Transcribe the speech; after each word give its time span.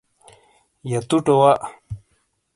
یا 0.89 0.99
تٹ 1.09 1.25
وا 1.37 1.51